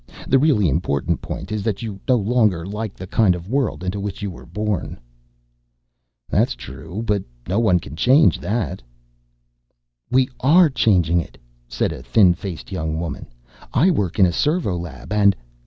[0.27, 3.99] The really important point is that you no longer like the kind of world into
[3.99, 4.99] which you were born."
[6.27, 8.81] "That's true, but no one can change it."
[10.09, 11.37] "We are changing it,"
[11.67, 13.27] said a thin faced young woman.
[13.75, 15.35] "I work in a servo lab and